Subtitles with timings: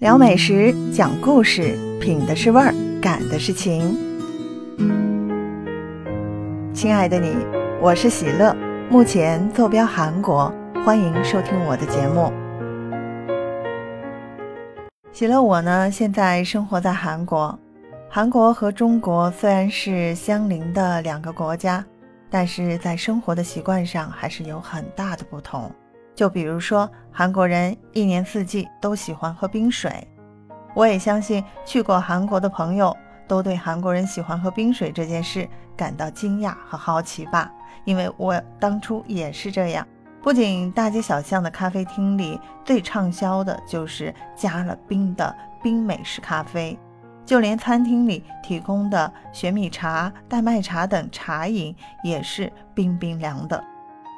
[0.00, 3.94] 聊美食，讲故事，品的是味儿，感的是情。
[6.72, 7.36] 亲爱的你，
[7.82, 8.56] 我是喜乐，
[8.88, 10.50] 目前坐标韩国，
[10.86, 12.32] 欢迎收听我的节目。
[15.12, 17.58] 喜乐，我呢现在生活在韩国。
[18.08, 21.84] 韩国和中国虽然是相邻的两个国家，
[22.30, 25.70] 但是在生活的习惯上还是有很大的不同。
[26.14, 30.06] 就比如说，韩国人一年四季都喜欢喝冰水。
[30.74, 32.96] 我也相信去过韩国的朋友
[33.26, 37.50] 都对韩国人喜欢喝冰水这件事感到惊讶和好奇吧？
[37.84, 39.86] 因为我当初也是这样。
[40.22, 46.78] 不仅大街小巷的咖啡厅里最畅销的就是加了冰的冰美式咖啡，
[47.24, 53.64] 就连餐厅里提供的雪米茶、大麦茶等茶饮也是冰冰凉的。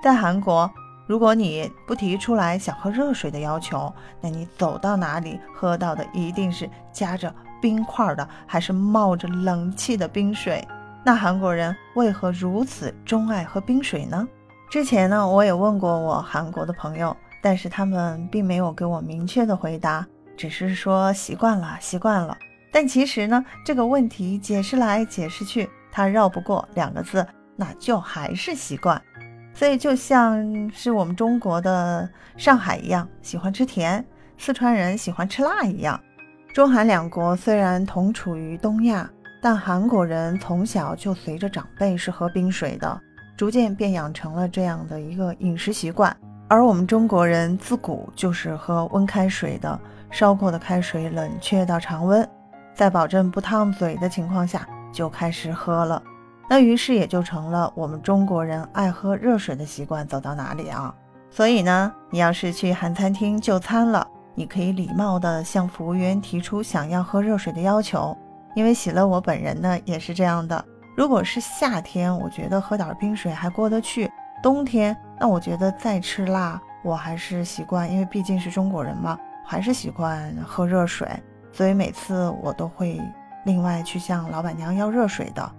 [0.02, 0.68] 在韩国。
[1.06, 10.66] 如果你不提出来想喝热水的要求，那你走到哪里喝到的一定是夹着冰块的，还是冒着冷气的冰水？
[11.04, 14.26] 那韩国人为何如此钟爱喝冰水呢？
[14.70, 20.06] 之前呢，我也问过我韩国的朋友，但是他们并没有给我明确的回答，
[20.36, 22.36] 只是说习惯了，习惯了。
[22.72, 29.02] 但其实呢，这个问题解释来解释去，他绕不过两个字，那就还是习惯。
[29.54, 34.02] 所以就像是我们中国的上海一样，喜欢吃甜；
[34.38, 36.00] 四川人喜欢吃辣一样。
[36.54, 39.08] 中韩两国虽然同处于东亚，
[39.40, 43.00] 但韩国人从小就随着长辈是喝冰水的，
[43.36, 46.14] 逐渐便养成了这样的一个饮食习惯。
[46.48, 52.28] 而我们中国人自古就是喝温开水的，烧过的开水冷却到常温，
[52.74, 56.02] 在保证不烫嘴的情况下就开始喝了。
[56.52, 60.94] 那于是也就成了我们中国人爱喝热水的习惯走到哪里啊？
[61.30, 68.14] 所以呢，你要是去韩餐厅就餐了，你可以礼貌地向服务员提出想要喝热水的要求。
[68.54, 70.62] 因为喜乐我本人呢也是这样的。
[70.94, 74.06] 如果是夏天，我觉得喝点冰水还过得去；
[74.42, 81.08] 冬天，那我觉得再吃辣，我还是习惯，因为毕竟是中国人嘛，还是习惯喝热水。
[81.50, 83.00] 所以每次我都会
[83.46, 85.50] 另外去向老板娘要热水的。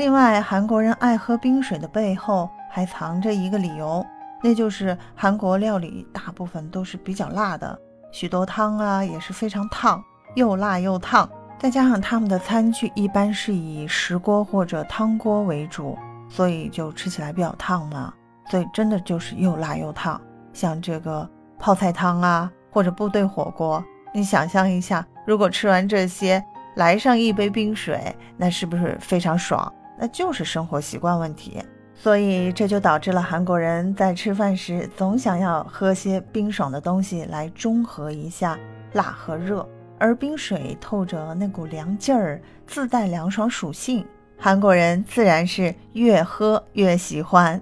[0.00, 4.02] 另外，韩国人爱喝冰水的背后还藏着一个理由，
[4.42, 7.78] 那就是韩国料理大部分都是比较辣的，
[8.10, 10.02] 许多汤啊也是非常烫，
[10.36, 11.28] 又辣又烫。
[11.58, 15.98] 再加上他们的餐具一般是以石锅或者汤锅为主，
[16.30, 18.10] 所以就吃起来比较烫嘛。
[18.50, 20.18] 所以真的就是又辣又烫。
[20.54, 21.28] 像这个
[21.58, 23.84] 泡菜汤啊，或者部队火锅，
[24.14, 26.42] 你想象一下，如果吃完这些，
[26.76, 29.70] 来上一杯冰水，那是不是非常爽？
[30.00, 31.62] 那就是生活习惯问题，
[31.94, 38.58] 所以这就导致了韩国人在吃饭时总想要喝些冰爽的东西来中和一下
[38.94, 39.68] 辣和热，
[39.98, 44.02] 而冰水透着那股凉劲儿，自带凉爽属性，
[44.38, 47.60] 韩国人自然是越喝越喜欢。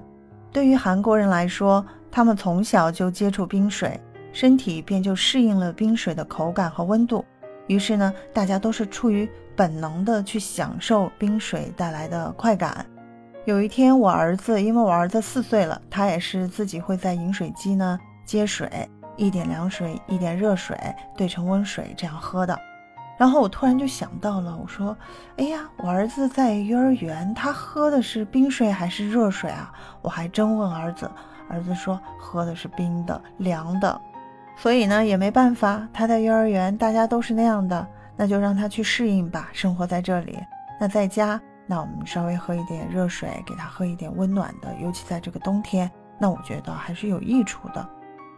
[0.52, 4.00] 对于韩国人来说，他们从小就接触冰水，
[4.32, 7.24] 身体便就适应了冰水的口感和温度。
[7.68, 12.84] 于是呢，大家都是出于本能的去享受冰水带来的快感。
[13.44, 18.68] 有一天，我儿子，因为我儿子四岁了，他也是自己会在饮水机呢接水，
[19.16, 20.76] 一点凉水，一点热水
[21.16, 22.58] 兑成温水这样喝的。
[23.16, 24.96] 然后我突然就想到了，我说
[25.38, 31.10] ：“哎呀，我儿子在幼儿园，他喝的是冰水还是热水啊？”我还真问儿子，
[31.48, 34.00] 儿子说喝的是冰的，凉的。
[34.60, 37.86] 所以呢，也没办法，他在幼儿园，大家都是那样的，
[38.16, 40.36] 那就让他去适应吧，生活在这里。
[40.80, 45.88] 那在家，那我们稍微喝一点热水，给他喝一点温暖的，尤其在这个冬天，
[46.18, 47.88] 那我觉得还是有益处的。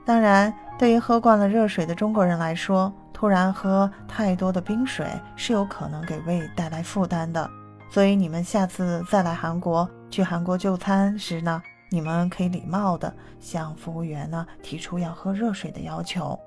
[0.04, 5.06] 当然，对于喝惯了热水的中国人来说，突然喝太多的冰水
[5.37, 7.48] 是有可能给胃带来负担的。
[7.88, 11.62] 所以你们下次再来韩国，去韩国就餐时呢？
[11.90, 16.38] 你们可以礼貌的向服务员呢提出要喝热水的要求。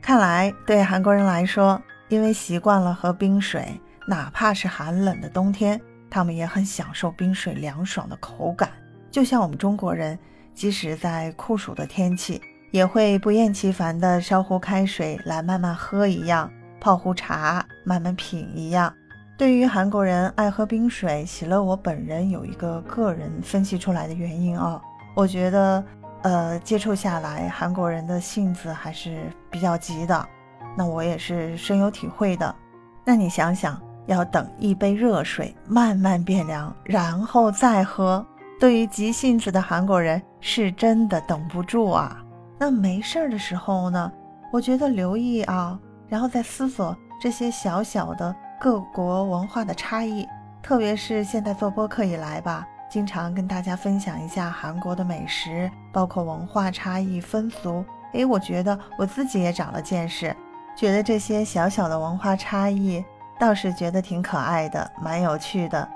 [0.00, 8.70] 看来对韩国人来说，因为习惯了喝冰水，哪怕是寒冷的冬天，他们也很享受冰水凉爽的口感。
[9.10, 10.18] 就像我们中国人，
[10.54, 16.50] 即使在酷暑的天气，也会不厌其烦的烧壶开水来慢慢喝一样，
[16.80, 18.92] 泡壶茶慢慢品一样。
[19.40, 24.78] 对于韩国人爱喝冰水，喜乐我本人有一个个人分析出来的原因啊，
[25.14, 25.82] 我觉得，
[26.20, 30.28] 呃，接触下来，韩国人的性子还是比较急的，
[30.76, 32.54] 那我也是深有体会的。
[33.02, 38.22] 那你想想，要等一杯热水慢慢变凉，然后再喝，
[38.60, 42.22] 对于急性子的韩国人是真的等不住啊。
[42.58, 44.12] 那没事儿的时候呢，
[44.52, 50.28] 我觉得留意啊，然后再思索这些小小的各国文化的差异，
[50.62, 57.82] 特别是现在做播客以来吧，经常跟大家分享一下韩国的美食，包括文化差异、风俗。
[58.12, 60.36] 诶，我觉得我自己也长了见识，
[60.76, 63.02] 觉得这些小小的文化差异
[63.38, 65.88] 倒是觉得挺可爱的，蛮有趣的。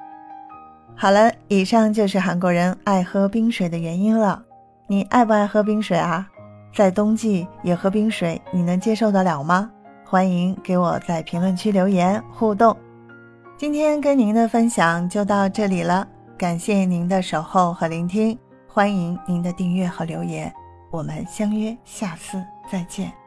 [0.97, 4.43] 好了，以上就是韩国人爱喝冰水的原因了。
[4.87, 6.27] 你爱不爱喝冰水啊？
[6.75, 9.71] 在冬季也喝冰水，你能接受得了吗？
[10.15, 12.77] 欢迎给我在评论区留言互动。
[13.57, 16.07] 今天跟您的分享就到这里了，
[16.39, 18.39] 感谢您的守候和聆听，
[18.69, 20.55] 欢迎您的订阅和留言。
[20.93, 22.41] 我们相约下次
[22.71, 23.24] 再见。